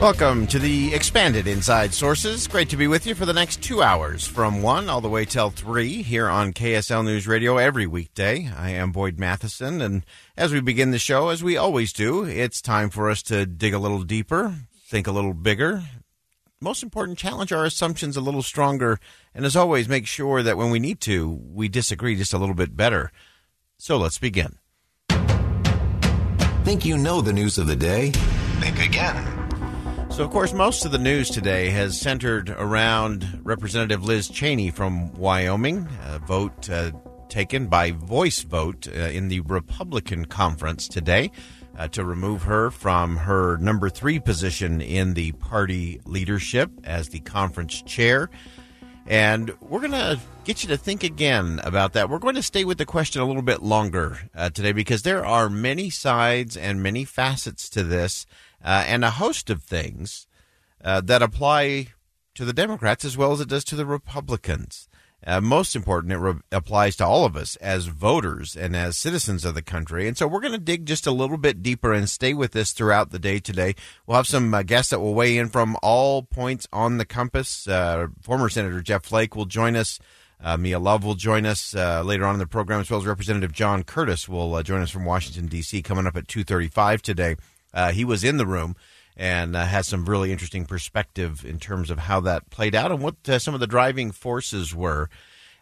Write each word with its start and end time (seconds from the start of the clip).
Welcome 0.00 0.46
to 0.48 0.60
the 0.60 0.94
expanded 0.94 1.48
Inside 1.48 1.92
Sources. 1.92 2.46
Great 2.46 2.68
to 2.68 2.76
be 2.76 2.86
with 2.86 3.04
you 3.04 3.16
for 3.16 3.26
the 3.26 3.32
next 3.32 3.60
two 3.64 3.82
hours 3.82 4.24
from 4.24 4.62
1 4.62 4.88
all 4.88 5.00
the 5.00 5.08
way 5.08 5.24
till 5.24 5.50
3 5.50 6.02
here 6.02 6.28
on 6.28 6.52
KSL 6.52 7.04
News 7.04 7.26
Radio 7.26 7.56
every 7.56 7.88
weekday. 7.88 8.48
I 8.56 8.70
am 8.70 8.92
Boyd 8.92 9.18
Matheson, 9.18 9.80
and 9.80 10.06
as 10.36 10.52
we 10.52 10.60
begin 10.60 10.92
the 10.92 11.00
show, 11.00 11.30
as 11.30 11.42
we 11.42 11.56
always 11.56 11.92
do, 11.92 12.22
it's 12.22 12.62
time 12.62 12.90
for 12.90 13.10
us 13.10 13.24
to 13.24 13.44
dig 13.44 13.74
a 13.74 13.80
little 13.80 14.04
deeper, 14.04 14.54
think 14.86 15.08
a 15.08 15.12
little 15.12 15.34
bigger. 15.34 15.82
Most 16.60 16.84
important, 16.84 17.18
challenge 17.18 17.50
our 17.50 17.64
assumptions 17.64 18.16
a 18.16 18.20
little 18.20 18.44
stronger, 18.44 19.00
and 19.34 19.44
as 19.44 19.56
always, 19.56 19.88
make 19.88 20.06
sure 20.06 20.44
that 20.44 20.56
when 20.56 20.70
we 20.70 20.78
need 20.78 21.00
to, 21.00 21.28
we 21.28 21.68
disagree 21.68 22.14
just 22.14 22.32
a 22.32 22.38
little 22.38 22.54
bit 22.54 22.76
better. 22.76 23.10
So 23.78 23.96
let's 23.96 24.18
begin. 24.18 24.58
Think 26.62 26.84
you 26.84 26.96
know 26.96 27.20
the 27.20 27.32
news 27.32 27.58
of 27.58 27.66
the 27.66 27.74
day? 27.74 28.12
Think 28.60 28.78
again. 28.78 29.37
So, 30.18 30.24
of 30.24 30.32
course, 30.32 30.52
most 30.52 30.84
of 30.84 30.90
the 30.90 30.98
news 30.98 31.30
today 31.30 31.70
has 31.70 31.96
centered 31.96 32.50
around 32.50 33.40
Representative 33.44 34.02
Liz 34.02 34.28
Cheney 34.28 34.72
from 34.72 35.12
Wyoming, 35.12 35.86
a 36.06 36.18
vote 36.18 36.68
uh, 36.68 36.90
taken 37.28 37.68
by 37.68 37.92
voice 37.92 38.42
vote 38.42 38.88
uh, 38.88 38.98
in 38.98 39.28
the 39.28 39.38
Republican 39.42 40.24
conference 40.24 40.88
today 40.88 41.30
uh, 41.76 41.86
to 41.86 42.04
remove 42.04 42.42
her 42.42 42.72
from 42.72 43.16
her 43.16 43.58
number 43.58 43.88
three 43.88 44.18
position 44.18 44.80
in 44.80 45.14
the 45.14 45.30
party 45.30 46.00
leadership 46.04 46.72
as 46.82 47.10
the 47.10 47.20
conference 47.20 47.80
chair. 47.82 48.28
And 49.06 49.54
we're 49.60 49.80
going 49.80 49.92
to 49.92 50.18
get 50.42 50.64
you 50.64 50.68
to 50.70 50.76
think 50.76 51.04
again 51.04 51.60
about 51.62 51.92
that. 51.92 52.10
We're 52.10 52.18
going 52.18 52.34
to 52.34 52.42
stay 52.42 52.64
with 52.64 52.78
the 52.78 52.84
question 52.84 53.22
a 53.22 53.24
little 53.24 53.40
bit 53.40 53.62
longer 53.62 54.18
uh, 54.34 54.50
today 54.50 54.72
because 54.72 55.02
there 55.02 55.24
are 55.24 55.48
many 55.48 55.90
sides 55.90 56.56
and 56.56 56.82
many 56.82 57.04
facets 57.04 57.68
to 57.70 57.84
this 57.84 58.26
uh, 58.62 58.84
and 58.86 59.04
a 59.04 59.10
host 59.10 59.50
of 59.50 59.62
things 59.62 60.26
uh, 60.82 61.00
that 61.00 61.22
apply 61.22 61.88
to 62.34 62.44
the 62.44 62.52
Democrats 62.52 63.04
as 63.04 63.16
well 63.16 63.32
as 63.32 63.40
it 63.40 63.48
does 63.48 63.64
to 63.64 63.76
the 63.76 63.86
Republicans. 63.86 64.88
Uh, 65.26 65.40
most 65.40 65.74
important, 65.74 66.12
it 66.12 66.18
re- 66.18 66.40
applies 66.52 66.94
to 66.94 67.04
all 67.04 67.24
of 67.24 67.36
us 67.36 67.56
as 67.56 67.86
voters 67.86 68.56
and 68.56 68.76
as 68.76 68.96
citizens 68.96 69.44
of 69.44 69.56
the 69.56 69.62
country. 69.62 70.06
And 70.06 70.16
so 70.16 70.28
we're 70.28 70.40
going 70.40 70.52
to 70.52 70.58
dig 70.58 70.86
just 70.86 71.08
a 71.08 71.10
little 71.10 71.36
bit 71.36 71.60
deeper 71.60 71.92
and 71.92 72.08
stay 72.08 72.32
with 72.34 72.52
this 72.52 72.70
throughout 72.70 73.10
the 73.10 73.18
day 73.18 73.40
today. 73.40 73.74
We'll 74.06 74.16
have 74.16 74.28
some 74.28 74.54
uh, 74.54 74.62
guests 74.62 74.90
that 74.90 75.00
will 75.00 75.14
weigh 75.14 75.36
in 75.36 75.48
from 75.48 75.76
all 75.82 76.22
points 76.22 76.68
on 76.72 76.98
the 76.98 77.04
compass. 77.04 77.66
Uh, 77.66 78.06
former 78.22 78.48
Senator 78.48 78.80
Jeff 78.80 79.04
Flake 79.04 79.34
will 79.34 79.46
join 79.46 79.74
us. 79.74 79.98
Uh, 80.40 80.56
Mia 80.56 80.78
Love 80.78 81.02
will 81.02 81.16
join 81.16 81.46
us 81.46 81.74
uh, 81.74 82.00
later 82.04 82.24
on 82.24 82.36
in 82.36 82.38
the 82.38 82.46
program, 82.46 82.78
as 82.78 82.88
well 82.88 83.00
as 83.00 83.06
Representative 83.06 83.50
John 83.50 83.82
Curtis 83.82 84.28
will 84.28 84.54
uh, 84.54 84.62
join 84.62 84.82
us 84.82 84.90
from 84.90 85.04
Washington 85.04 85.46
D.C. 85.46 85.82
coming 85.82 86.06
up 86.06 86.16
at 86.16 86.28
two 86.28 86.44
thirty-five 86.44 87.02
today. 87.02 87.34
Uh, 87.72 87.92
he 87.92 88.04
was 88.04 88.24
in 88.24 88.36
the 88.36 88.46
room 88.46 88.76
and 89.16 89.56
uh, 89.56 89.64
has 89.64 89.86
some 89.86 90.06
really 90.06 90.30
interesting 90.30 90.64
perspective 90.64 91.44
in 91.44 91.58
terms 91.58 91.90
of 91.90 91.98
how 91.98 92.20
that 92.20 92.50
played 92.50 92.74
out 92.74 92.92
and 92.92 93.02
what 93.02 93.16
uh, 93.28 93.38
some 93.38 93.54
of 93.54 93.60
the 93.60 93.66
driving 93.66 94.12
forces 94.12 94.74
were. 94.74 95.10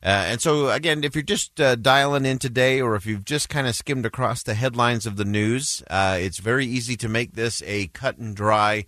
Uh, 0.02 0.28
and 0.28 0.40
so, 0.42 0.70
again, 0.70 1.02
if 1.02 1.14
you're 1.14 1.22
just 1.22 1.58
uh, 1.58 1.74
dialing 1.74 2.26
in 2.26 2.38
today 2.38 2.80
or 2.80 2.94
if 2.94 3.06
you've 3.06 3.24
just 3.24 3.48
kind 3.48 3.66
of 3.66 3.74
skimmed 3.74 4.04
across 4.04 4.42
the 4.42 4.54
headlines 4.54 5.06
of 5.06 5.16
the 5.16 5.24
news, 5.24 5.82
uh, 5.88 6.18
it's 6.20 6.38
very 6.38 6.66
easy 6.66 6.96
to 6.96 7.08
make 7.08 7.32
this 7.32 7.62
a 7.64 7.86
cut 7.88 8.18
and 8.18 8.36
dry. 8.36 8.84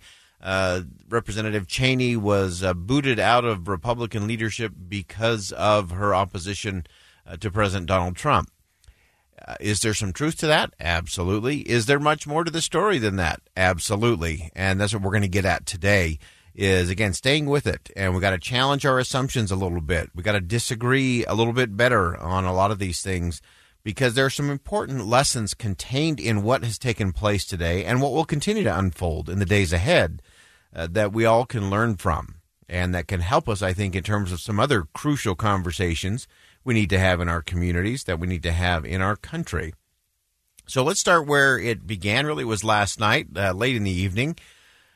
Representative 1.09 1.67
Cheney 1.67 2.15
was 2.15 2.63
booted 2.75 3.19
out 3.19 3.43
of 3.43 3.67
Republican 3.67 4.27
leadership 4.27 4.71
because 4.87 5.51
of 5.51 5.91
her 5.91 6.15
opposition 6.15 6.85
to 7.39 7.51
President 7.51 7.87
Donald 7.87 8.15
Trump. 8.15 8.49
Uh, 9.47 9.55
is 9.59 9.79
there 9.79 9.93
some 9.93 10.13
truth 10.13 10.37
to 10.37 10.47
that? 10.47 10.73
Absolutely. 10.79 11.59
Is 11.61 11.85
there 11.85 11.99
much 11.99 12.27
more 12.27 12.43
to 12.43 12.51
the 12.51 12.61
story 12.61 12.97
than 12.97 13.15
that? 13.17 13.41
Absolutely. 13.55 14.51
And 14.55 14.79
that's 14.79 14.93
what 14.93 15.01
we're 15.01 15.11
going 15.11 15.21
to 15.21 15.27
get 15.27 15.45
at 15.45 15.65
today 15.65 16.19
is 16.55 16.89
again 16.89 17.13
staying 17.13 17.45
with 17.45 17.65
it 17.65 17.89
and 17.95 18.13
we 18.13 18.19
got 18.19 18.31
to 18.31 18.37
challenge 18.37 18.85
our 18.85 18.99
assumptions 18.99 19.51
a 19.51 19.55
little 19.55 19.81
bit. 19.81 20.09
We 20.13 20.23
got 20.23 20.33
to 20.33 20.41
disagree 20.41 21.23
a 21.25 21.33
little 21.33 21.53
bit 21.53 21.77
better 21.77 22.17
on 22.17 22.43
a 22.43 22.53
lot 22.53 22.71
of 22.71 22.79
these 22.79 23.01
things 23.01 23.41
because 23.83 24.13
there 24.13 24.25
are 24.25 24.31
some 24.31 24.49
important 24.49 25.05
lessons 25.05 25.53
contained 25.53 26.19
in 26.19 26.43
what 26.43 26.63
has 26.63 26.77
taken 26.77 27.13
place 27.13 27.45
today 27.45 27.85
and 27.85 28.01
what 28.01 28.11
will 28.11 28.25
continue 28.25 28.63
to 28.63 28.77
unfold 28.77 29.29
in 29.29 29.39
the 29.39 29.45
days 29.45 29.71
ahead 29.71 30.21
uh, 30.75 30.87
that 30.91 31.13
we 31.13 31.23
all 31.23 31.45
can 31.45 31.69
learn 31.69 31.95
from 31.95 32.35
and 32.67 32.93
that 32.93 33.07
can 33.07 33.21
help 33.21 33.47
us 33.47 33.61
I 33.61 33.71
think 33.71 33.95
in 33.95 34.03
terms 34.03 34.31
of 34.31 34.41
some 34.41 34.59
other 34.59 34.85
crucial 34.93 35.35
conversations 35.35 36.27
we 36.63 36.73
need 36.73 36.89
to 36.89 36.99
have 36.99 37.21
in 37.21 37.29
our 37.29 37.41
communities, 37.41 38.03
that 38.03 38.19
we 38.19 38.27
need 38.27 38.43
to 38.43 38.51
have 38.51 38.85
in 38.85 39.01
our 39.01 39.15
country. 39.15 39.73
So 40.67 40.83
let's 40.83 40.99
start 40.99 41.25
where 41.25 41.57
it 41.57 41.87
began. 41.87 42.27
Really, 42.27 42.45
was 42.45 42.63
last 42.63 42.99
night, 42.99 43.27
uh, 43.35 43.53
late 43.53 43.75
in 43.75 43.83
the 43.83 43.91
evening. 43.91 44.35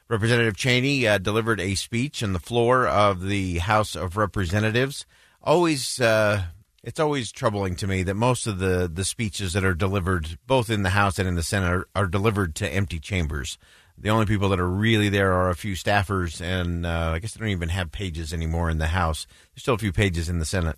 Representative 0.08 0.56
Cheney 0.56 1.08
uh, 1.08 1.18
delivered 1.18 1.60
a 1.60 1.76
speech 1.76 2.22
on 2.22 2.34
the 2.34 2.40
floor 2.40 2.88
of 2.88 3.24
the 3.24 3.58
House 3.58 3.96
of 3.96 4.16
Representatives. 4.16 5.08
Always, 5.42 6.00
uh, 6.00 6.44
it's 6.84 7.00
always 7.00 7.32
troubling 7.32 7.76
to 7.78 7.88
me 7.88 8.04
that 8.04 8.14
most 8.14 8.46
of 8.46 8.60
the 8.60 8.92
the 8.94 9.06
speeches 9.06 9.54
that 9.54 9.66
are 9.66 9.74
delivered, 9.74 10.38
both 10.46 10.70
in 10.70 10.84
the 10.84 10.92
House 10.92 11.18
and 11.18 11.28
in 11.28 11.36
the 11.36 11.42
Senate, 11.42 11.72
are, 11.72 11.88
are 11.96 12.08
delivered 12.08 12.54
to 12.56 12.70
empty 12.72 13.00
chambers. 13.00 13.58
The 13.98 14.10
only 14.10 14.26
people 14.26 14.50
that 14.50 14.60
are 14.60 14.70
really 14.70 15.10
there 15.10 15.34
are 15.34 15.50
a 15.50 15.56
few 15.56 15.74
staffers, 15.74 16.42
and 16.42 16.86
uh, 16.86 17.14
I 17.16 17.20
guess 17.20 17.34
they 17.34 17.40
don't 17.40 17.50
even 17.50 17.70
have 17.70 17.92
pages 17.92 18.34
anymore 18.34 18.70
in 18.70 18.78
the 18.78 18.88
House. 18.88 19.26
There's 19.54 19.64
still 19.64 19.76
a 19.76 19.80
few 19.80 19.94
pages 19.94 20.30
in 20.30 20.40
the 20.40 20.46
Senate. 20.46 20.78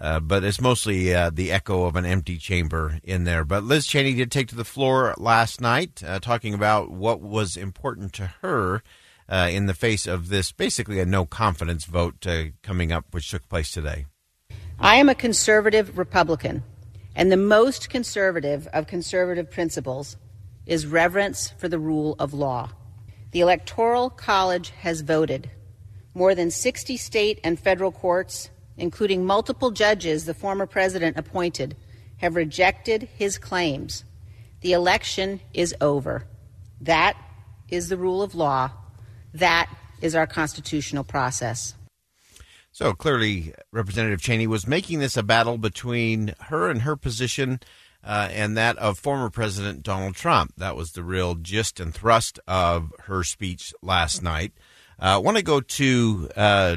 Uh, 0.00 0.20
but 0.20 0.44
it's 0.44 0.60
mostly 0.60 1.12
uh, 1.12 1.30
the 1.30 1.50
echo 1.50 1.84
of 1.84 1.96
an 1.96 2.06
empty 2.06 2.36
chamber 2.36 3.00
in 3.02 3.24
there. 3.24 3.44
But 3.44 3.64
Liz 3.64 3.86
Cheney 3.86 4.14
did 4.14 4.30
take 4.30 4.48
to 4.48 4.54
the 4.54 4.64
floor 4.64 5.14
last 5.18 5.60
night, 5.60 6.02
uh, 6.06 6.20
talking 6.20 6.54
about 6.54 6.90
what 6.90 7.20
was 7.20 7.56
important 7.56 8.12
to 8.14 8.26
her 8.42 8.82
uh, 9.28 9.48
in 9.50 9.66
the 9.66 9.74
face 9.74 10.06
of 10.06 10.28
this 10.28 10.52
basically 10.52 11.00
a 11.00 11.06
no 11.06 11.26
confidence 11.26 11.84
vote 11.84 12.26
uh, 12.26 12.44
coming 12.62 12.92
up, 12.92 13.06
which 13.10 13.30
took 13.30 13.48
place 13.48 13.72
today. 13.72 14.06
I 14.78 14.96
am 14.96 15.08
a 15.08 15.14
conservative 15.14 15.98
Republican, 15.98 16.62
and 17.16 17.32
the 17.32 17.36
most 17.36 17.90
conservative 17.90 18.68
of 18.68 18.86
conservative 18.86 19.50
principles 19.50 20.16
is 20.64 20.86
reverence 20.86 21.52
for 21.58 21.68
the 21.68 21.78
rule 21.78 22.14
of 22.20 22.32
law. 22.32 22.70
The 23.32 23.40
Electoral 23.40 24.10
College 24.10 24.70
has 24.70 25.00
voted. 25.00 25.50
More 26.14 26.34
than 26.34 26.50
60 26.50 26.96
state 26.96 27.40
and 27.42 27.58
federal 27.58 27.92
courts 27.92 28.50
including 28.78 29.26
multiple 29.26 29.70
judges 29.70 30.24
the 30.24 30.34
former 30.34 30.66
president 30.66 31.16
appointed, 31.18 31.76
have 32.18 32.36
rejected 32.36 33.08
his 33.16 33.38
claims. 33.38 34.04
The 34.60 34.72
election 34.72 35.40
is 35.52 35.74
over. 35.80 36.24
That 36.80 37.16
is 37.68 37.88
the 37.88 37.96
rule 37.96 38.22
of 38.22 38.34
law. 38.34 38.70
That 39.34 39.68
is 40.00 40.14
our 40.14 40.26
constitutional 40.26 41.04
process. 41.04 41.74
So 42.72 42.92
clearly, 42.92 43.54
Representative 43.72 44.20
Cheney 44.20 44.46
was 44.46 44.66
making 44.66 45.00
this 45.00 45.16
a 45.16 45.22
battle 45.22 45.58
between 45.58 46.34
her 46.42 46.70
and 46.70 46.82
her 46.82 46.96
position 46.96 47.60
uh, 48.04 48.28
and 48.30 48.56
that 48.56 48.76
of 48.78 48.98
former 48.98 49.30
President 49.30 49.82
Donald 49.82 50.14
Trump. 50.14 50.54
That 50.56 50.76
was 50.76 50.92
the 50.92 51.02
real 51.02 51.34
gist 51.34 51.80
and 51.80 51.92
thrust 51.92 52.38
of 52.46 52.92
her 53.04 53.24
speech 53.24 53.74
last 53.82 54.22
night. 54.22 54.52
Uh, 55.00 55.14
I 55.14 55.18
want 55.18 55.36
to 55.36 55.42
go 55.42 55.60
to 55.60 56.28
uh, 56.36 56.76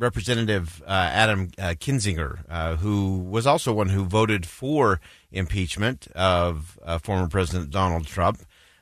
Representative 0.00 0.82
uh, 0.86 0.90
Adam 0.90 1.50
uh, 1.58 1.74
Kinzinger, 1.78 2.38
uh, 2.48 2.76
who 2.76 3.18
was 3.18 3.46
also 3.46 3.74
one 3.74 3.90
who 3.90 4.06
voted 4.06 4.46
for 4.46 4.98
impeachment 5.30 6.08
of 6.14 6.78
uh, 6.82 6.96
former 6.96 7.28
President 7.28 7.70
Donald 7.70 8.06
Trump. 8.06 8.40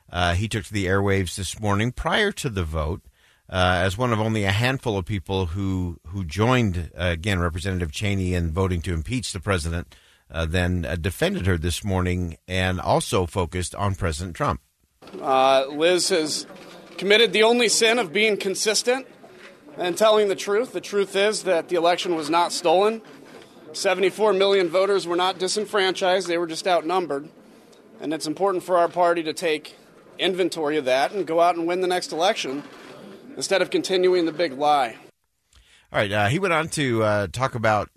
Uh, 0.09 0.33
he 0.33 0.47
took 0.47 0.63
to 0.63 0.73
the 0.73 0.85
airwaves 0.85 1.35
this 1.35 1.59
morning 1.59 1.91
prior 1.91 2.31
to 2.31 2.49
the 2.49 2.63
vote 2.63 3.01
uh, 3.49 3.81
as 3.83 3.97
one 3.97 4.13
of 4.13 4.19
only 4.21 4.45
a 4.45 4.51
handful 4.51 4.97
of 4.97 5.05
people 5.05 5.47
who 5.47 5.99
who 6.07 6.23
joined 6.23 6.89
again 6.95 7.39
Representative 7.39 7.91
Cheney 7.91 8.33
in 8.33 8.51
voting 8.51 8.81
to 8.83 8.93
impeach 8.93 9.33
the 9.33 9.41
president. 9.41 9.93
then 10.47 10.87
defended 11.01 11.47
her 11.47 11.57
this 11.57 11.83
morning 11.83 12.37
and 12.47 12.79
also 12.79 13.25
focused 13.25 13.75
on 13.75 13.93
President 13.93 14.37
Trump. 14.37 14.61
Liz 15.11 16.07
has 16.09 16.47
committed 16.97 17.33
the 17.33 17.43
only 17.43 17.67
sin 17.67 17.99
of 17.99 18.13
being 18.13 18.37
consistent 18.37 19.05
and 19.79 19.97
telling 19.97 20.27
the 20.27 20.35
truth. 20.35 20.73
The 20.73 20.81
truth 20.81 21.15
is 21.15 21.43
that 21.43 21.69
the 21.69 21.75
election 21.75 22.15
was 22.15 22.29
not 22.29 22.51
stolen. 22.51 23.01
74 23.73 24.33
million 24.33 24.67
voters 24.67 25.07
were 25.07 25.15
not 25.15 25.39
disenfranchised, 25.39 26.27
they 26.27 26.37
were 26.37 26.47
just 26.47 26.67
outnumbered. 26.67 27.29
And 28.01 28.13
it's 28.13 28.27
important 28.27 28.63
for 28.63 28.77
our 28.77 28.87
party 28.87 29.23
to 29.23 29.33
take 29.33 29.75
inventory 30.17 30.77
of 30.77 30.85
that 30.85 31.11
and 31.11 31.25
go 31.25 31.39
out 31.39 31.55
and 31.55 31.67
win 31.67 31.81
the 31.81 31.87
next 31.87 32.11
election 32.11 32.63
instead 33.35 33.61
of 33.61 33.69
continuing 33.69 34.25
the 34.25 34.31
big 34.31 34.53
lie. 34.53 34.95
All 35.91 35.99
right. 35.99 36.11
Uh, 36.11 36.27
he 36.27 36.39
went 36.39 36.53
on 36.53 36.67
to 36.69 37.03
uh, 37.03 37.27
talk 37.27 37.55
about 37.55 37.89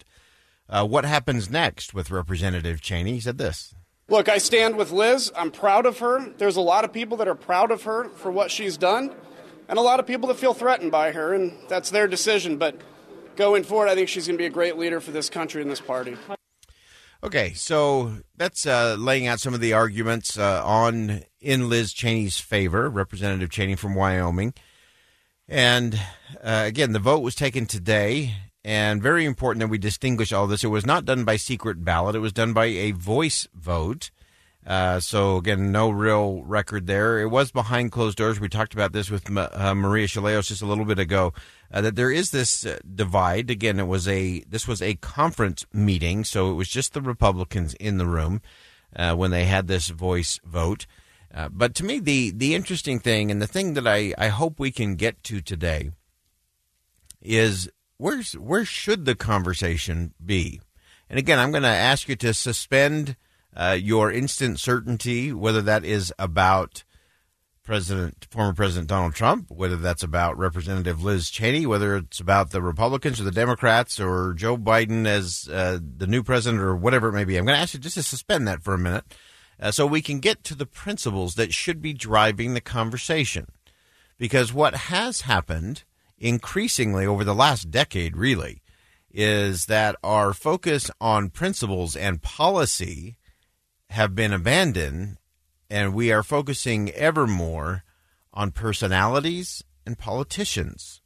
uh, 0.69 0.87
what 0.87 1.05
happens 1.05 1.51
next 1.51 1.95
with 1.95 2.11
Representative 2.11 2.81
Cheney. 2.81 3.15
He 3.15 3.21
said 3.21 3.39
this. 3.39 3.75
Look, 4.09 4.29
I 4.29 4.39
stand 4.39 4.77
with 4.77 4.91
Liz. 4.91 5.33
I'm 5.37 5.51
proud 5.51 5.87
of 5.87 5.99
her. 6.01 6.29
There's 6.39 6.57
a 6.57 6.61
lot 6.61 6.85
of 6.85 6.93
people 6.93 7.17
that 7.19 7.29
are 7.29 7.35
proud 7.35 7.71
of 7.71 7.83
her 7.85 8.09
for 8.09 8.31
what 8.31 8.51
she's 8.51 8.77
done, 8.77 9.15
and 9.73 9.79
a 9.79 9.83
lot 9.83 9.99
of 9.99 10.07
people 10.07 10.29
that 10.29 10.37
feel 10.37 10.53
threatened 10.53 10.93
by 10.93 11.13
her, 11.13 11.33
and 11.33 11.51
that's 11.67 11.89
their 11.89 12.07
decision. 12.07 12.59
But 12.59 12.77
going 13.37 13.65
forward, 13.65 13.89
I 13.89 13.95
think 13.95 14.11
she's 14.11 14.27
going 14.27 14.37
to 14.37 14.43
be 14.43 14.45
a 14.45 14.51
great 14.51 14.77
leader 14.77 15.01
for 15.01 15.13
this 15.13 15.31
country 15.31 15.63
and 15.63 15.71
this 15.71 15.81
party. 15.81 16.15
Okay, 17.25 17.55
so 17.55 18.19
that's 18.37 18.67
uh, 18.67 18.97
laying 18.99 19.27
out 19.27 19.41
some 19.41 19.55
of 19.55 19.61
the 19.61 19.73
arguments 19.73 20.37
uh, 20.37 20.63
on 20.63 21.23
in 21.41 21.71
Liz 21.71 21.95
Cheney's 21.95 22.39
favor, 22.39 22.91
Representative 22.91 23.49
Cheney 23.49 23.75
from 23.75 23.95
Wyoming. 23.95 24.53
And 25.49 25.99
uh, 26.45 26.65
again, 26.67 26.93
the 26.93 26.99
vote 26.99 27.21
was 27.21 27.35
taken 27.35 27.65
today, 27.65 28.35
and 28.63 29.03
very 29.03 29.25
important 29.25 29.61
that 29.61 29.69
we 29.69 29.79
distinguish 29.79 30.35
all 30.35 30.47
this. 30.47 30.63
It 30.63 30.69
was 30.69 30.85
not 30.85 31.07
done 31.07 31.25
by 31.25 31.37
secret 31.37 31.83
ballot, 31.83 32.15
it 32.15 32.19
was 32.19 32.35
done 32.35 32.53
by 32.53 32.67
a 32.67 32.91
voice 32.91 33.49
vote. 33.55 34.11
Uh, 34.65 35.01
so, 35.01 35.39
again, 35.39 35.73
no 35.73 35.91
real 35.91 36.43
record 36.45 36.87
there. 36.87 37.19
It 37.19 37.29
was 37.29 37.51
behind 37.51 37.91
closed 37.91 38.19
doors. 38.19 38.39
We 38.39 38.49
talked 38.49 38.75
about 38.75 38.93
this 38.93 39.11
with 39.11 39.29
uh, 39.37 39.75
Maria 39.75 40.07
Shilaos 40.07 40.47
just 40.47 40.63
a 40.63 40.67
little 40.67 40.85
bit 40.85 41.01
ago. 41.01 41.33
Uh, 41.73 41.81
that 41.81 41.97
there 41.97 42.13
is 42.13 42.31
this 42.31 42.65
uh, 42.65 42.79
divide. 42.95 43.51
Again, 43.51 43.81
it 43.81 43.87
was 43.87 44.07
a 44.07 44.45
this 44.49 44.69
was 44.69 44.81
a 44.81 44.95
conference 44.97 45.67
meeting, 45.73 46.23
so 46.23 46.51
it 46.51 46.55
was 46.55 46.69
just 46.69 46.93
the 46.93 47.01
Republicans 47.01 47.75
in 47.75 47.99
the 47.99 48.07
room 48.07 48.41
uh, 48.95 49.15
when 49.15 49.31
they 49.33 49.47
had 49.47 49.67
this 49.67 49.89
voice 49.89 50.39
vote. 50.45 50.87
Uh, 51.35 51.49
but 51.49 51.75
to 51.75 51.85
me, 51.85 51.99
the 51.99 52.31
the 52.31 52.55
interesting 52.55 53.01
thing 53.01 53.31
and 53.31 53.41
the 53.41 53.47
thing 53.47 53.75
that 53.75 53.87
I, 53.87 54.15
I 54.19 54.29
hope 54.29 54.61
we 54.61 54.71
can 54.71 54.97
get 54.97 55.25
to 55.25 55.41
today 55.41 55.91
is 57.21 57.71
where's 57.97 58.35
where 58.35 58.65
should 58.65 59.07
the 59.07 59.15
conversation 59.15 60.15
be? 60.25 60.61
And 61.09 61.19
again, 61.19 61.39
I'm 61.39 61.51
going 61.51 61.63
to 61.63 61.69
ask 61.69 62.09
you 62.09 62.17
to 62.17 62.35
suspend 62.35 63.17
uh, 63.57 63.77
your 63.81 64.11
instant 64.11 64.59
certainty, 64.59 65.33
whether 65.33 65.63
that 65.63 65.85
is 65.85 66.13
about 66.19 66.85
President, 67.63 68.27
former 68.29 68.53
President 68.53 68.89
Donald 68.89 69.15
Trump, 69.15 69.49
whether 69.49 69.77
that's 69.77 70.03
about 70.03 70.37
Representative 70.37 71.05
Liz 71.05 71.31
Cheney, 71.31 71.65
whether 71.65 71.97
it's 71.97 72.19
about 72.19 72.51
the 72.51 72.61
Republicans 72.61 73.21
or 73.21 73.25
the 73.25 73.31
Democrats 73.31 74.01
or 74.01 74.35
Joe 74.35 74.57
Biden 74.57 75.07
as 75.07 75.49
uh, 75.49 75.79
the 75.81 76.09
new 76.09 76.25
president 76.25 76.61
or 76.61 76.75
whatever 76.75 77.09
it 77.09 77.13
may 77.13 77.25
be. 77.25 77.37
I'm 77.37 77.45
going 77.45 77.57
to 77.57 77.63
ask 77.63 77.75
you 77.75 77.81
just 77.81 77.95
to 77.95 78.03
suspend 78.03 78.49
that 78.49 78.65
for 78.65 78.75
a 78.75 78.79
minute 78.79 79.05
uh, 79.61 79.71
so 79.71 79.87
we 79.87 80.03
can 80.03 80.19
get 80.19 80.43
to 80.45 80.57
the 80.57 80.67
principles 80.67 81.37
that 81.37 81.55
should 81.55 81.81
be 81.81 81.93
driving 81.93 82.55
the 82.55 82.61
conversation. 82.61 83.47
Because 84.19 84.53
what 84.53 84.75
has 84.75 85.23
happened 85.23 85.85
increasingly 86.19 87.07
over 87.07 87.23
the 87.23 87.35
last 87.35 87.71
decade, 87.71 88.17
really, 88.17 88.61
is 89.13 89.67
that 89.67 89.95
our 90.03 90.33
focus 90.33 90.91
on 91.01 91.31
principles 91.31 91.95
and 91.95 92.23
policy 92.23 93.17
have 93.93 94.15
been 94.15 94.33
abandoned, 94.33 95.19
and 95.71 95.95
we 95.95 96.11
are 96.11 96.23
focusing 96.23 96.91
ever 96.91 97.27
more 97.27 97.85
on 98.33 98.51
personalities 98.51 99.63
and 99.87 99.99
politicians. 99.99 101.01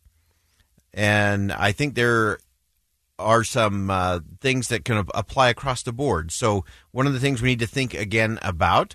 And 0.94 1.52
I 1.52 1.72
think 1.72 1.94
there 1.94 2.38
are 3.18 3.44
some 3.44 3.90
uh, 3.90 4.20
things 4.40 4.68
that 4.68 4.84
can 4.84 5.04
apply 5.14 5.48
across 5.48 5.82
the 5.82 5.92
board. 5.92 6.32
So, 6.32 6.64
one 6.92 7.06
of 7.06 7.12
the 7.12 7.20
things 7.20 7.42
we 7.42 7.50
need 7.50 7.60
to 7.60 7.66
think 7.66 7.94
again 7.94 8.38
about, 8.42 8.94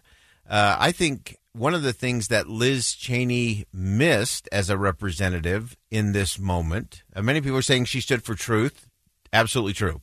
uh, 0.50 0.78
I 0.80 0.92
think 0.92 1.38
one 1.54 1.74
of 1.74 1.84
the 1.84 1.94
things 1.94 2.30
that 2.30 2.48
Liz 2.48 2.94
Cheney 2.94 3.66
missed 3.74 4.48
as 4.52 4.70
a 4.70 4.78
representative 4.78 5.76
in 5.90 6.14
this 6.14 6.40
moment, 6.40 7.04
uh, 7.16 7.22
many 7.22 7.42
people 7.42 7.58
are 7.58 7.64
saying 7.64 7.86
she 7.86 8.02
stood 8.02 8.24
for 8.24 8.36
truth. 8.36 8.88
Absolutely 9.34 9.74
true. 9.74 10.02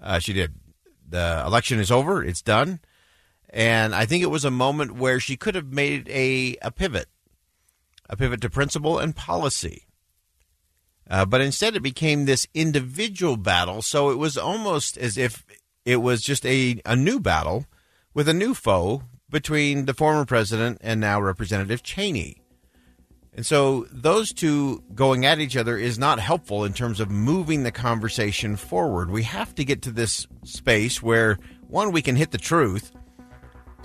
Uh, 0.00 0.18
she 0.18 0.32
did. 0.32 0.54
The 1.08 1.42
election 1.46 1.78
is 1.78 1.90
over, 1.90 2.22
it's 2.22 2.42
done. 2.42 2.80
And 3.56 3.94
I 3.94 4.04
think 4.04 4.22
it 4.22 4.30
was 4.30 4.44
a 4.44 4.50
moment 4.50 4.96
where 4.96 5.18
she 5.18 5.38
could 5.38 5.54
have 5.54 5.72
made 5.72 6.10
a, 6.10 6.58
a 6.60 6.70
pivot, 6.70 7.06
a 8.06 8.14
pivot 8.14 8.42
to 8.42 8.50
principle 8.50 8.98
and 8.98 9.16
policy. 9.16 9.86
Uh, 11.08 11.24
but 11.24 11.40
instead, 11.40 11.74
it 11.74 11.80
became 11.80 12.26
this 12.26 12.46
individual 12.52 13.38
battle. 13.38 13.80
So 13.80 14.10
it 14.10 14.18
was 14.18 14.36
almost 14.36 14.98
as 14.98 15.16
if 15.16 15.46
it 15.86 16.02
was 16.02 16.20
just 16.20 16.44
a, 16.44 16.82
a 16.84 16.94
new 16.94 17.18
battle 17.18 17.64
with 18.12 18.28
a 18.28 18.34
new 18.34 18.52
foe 18.52 19.04
between 19.30 19.86
the 19.86 19.94
former 19.94 20.26
president 20.26 20.76
and 20.82 21.00
now 21.00 21.18
Representative 21.18 21.82
Cheney. 21.82 22.42
And 23.32 23.46
so 23.46 23.86
those 23.90 24.34
two 24.34 24.84
going 24.94 25.24
at 25.24 25.40
each 25.40 25.56
other 25.56 25.78
is 25.78 25.98
not 25.98 26.20
helpful 26.20 26.62
in 26.66 26.74
terms 26.74 27.00
of 27.00 27.10
moving 27.10 27.62
the 27.62 27.72
conversation 27.72 28.56
forward. 28.56 29.10
We 29.10 29.22
have 29.22 29.54
to 29.54 29.64
get 29.64 29.80
to 29.82 29.90
this 29.90 30.26
space 30.44 31.02
where, 31.02 31.38
one, 31.66 31.90
we 31.90 32.02
can 32.02 32.16
hit 32.16 32.32
the 32.32 32.38
truth, 32.38 32.92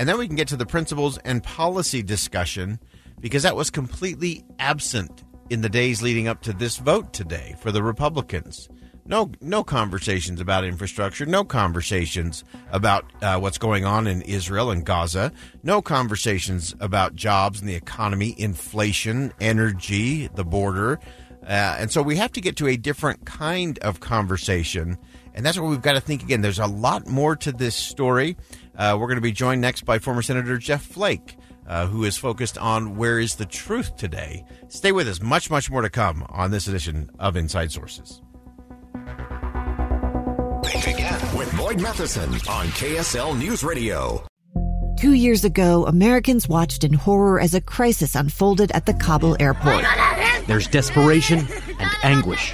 and 0.01 0.09
then 0.09 0.17
we 0.17 0.25
can 0.25 0.35
get 0.35 0.47
to 0.47 0.57
the 0.57 0.65
principles 0.65 1.19
and 1.19 1.43
policy 1.43 2.01
discussion 2.01 2.79
because 3.19 3.43
that 3.43 3.55
was 3.55 3.69
completely 3.69 4.43
absent 4.57 5.23
in 5.51 5.61
the 5.61 5.69
days 5.69 6.01
leading 6.01 6.27
up 6.27 6.41
to 6.41 6.53
this 6.53 6.77
vote 6.77 7.13
today 7.13 7.55
for 7.59 7.71
the 7.71 7.83
Republicans. 7.83 8.67
No, 9.05 9.29
no 9.41 9.63
conversations 9.63 10.41
about 10.41 10.63
infrastructure. 10.63 11.27
No 11.27 11.43
conversations 11.43 12.43
about 12.71 13.13
uh, 13.21 13.37
what's 13.37 13.59
going 13.59 13.85
on 13.85 14.07
in 14.07 14.23
Israel 14.23 14.71
and 14.71 14.83
Gaza. 14.83 15.31
No 15.61 15.83
conversations 15.83 16.73
about 16.79 17.13
jobs 17.13 17.59
and 17.59 17.69
the 17.69 17.75
economy, 17.75 18.33
inflation, 18.39 19.31
energy, 19.39 20.29
the 20.33 20.43
border. 20.43 20.99
Uh, 21.43 21.77
and 21.77 21.91
so 21.91 22.01
we 22.01 22.15
have 22.15 22.31
to 22.31 22.41
get 22.41 22.55
to 22.57 22.67
a 22.67 22.75
different 22.75 23.27
kind 23.27 23.77
of 23.79 23.99
conversation. 23.99 24.97
And 25.33 25.45
that's 25.45 25.57
what 25.57 25.69
we've 25.69 25.81
got 25.81 25.93
to 25.93 26.01
think 26.01 26.23
again. 26.23 26.41
There's 26.41 26.59
a 26.59 26.67
lot 26.67 27.07
more 27.07 27.35
to 27.37 27.51
this 27.51 27.75
story. 27.75 28.37
Uh, 28.75 28.97
we're 28.99 29.07
going 29.07 29.15
to 29.15 29.21
be 29.21 29.31
joined 29.31 29.61
next 29.61 29.85
by 29.85 29.99
former 29.99 30.21
Senator 30.21 30.57
Jeff 30.57 30.83
Flake 30.83 31.37
uh, 31.71 31.87
who 31.87 32.03
is 32.03 32.17
focused 32.17 32.57
on 32.57 32.97
where 32.97 33.17
is 33.17 33.35
the 33.35 33.45
truth 33.45 33.95
today. 33.95 34.43
Stay 34.67 34.91
with 34.91 35.07
us. 35.07 35.21
Much, 35.21 35.49
much 35.49 35.71
more 35.71 35.81
to 35.81 35.89
come 35.89 36.25
on 36.29 36.51
this 36.51 36.67
edition 36.67 37.09
of 37.17 37.37
Inside 37.37 37.71
Sources. 37.71 38.21
Think 40.65 40.97
again 40.97 41.37
with 41.37 41.55
Boyd 41.57 41.81
Matheson 41.81 42.29
on 42.49 42.67
KSL 42.67 43.37
News 43.37 43.63
Radio. 43.63 44.25
Two 44.99 45.13
years 45.13 45.45
ago, 45.45 45.85
Americans 45.87 46.49
watched 46.49 46.83
in 46.83 46.93
horror 46.93 47.39
as 47.39 47.53
a 47.53 47.61
crisis 47.61 48.15
unfolded 48.15 48.71
at 48.71 48.85
the 48.85 48.93
Kabul 48.93 49.35
airport. 49.39 49.85
There's 50.47 50.67
desperation 50.67 51.47
and 51.79 51.89
anguish. 52.03 52.53